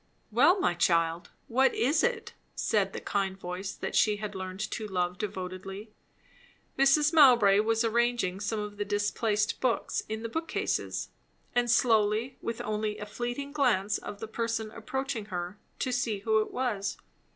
[0.31, 5.19] "Well, my child what is it?" said the kind voice she had learned to love
[5.19, 5.91] devotedly.
[6.75, 7.13] Mrs.
[7.13, 11.09] Mowbray was arranging some of the displaced books in the bookcases,
[11.53, 16.41] and spoke with only a fleeting glance at the person approaching her, to see who
[16.41, 16.97] it was.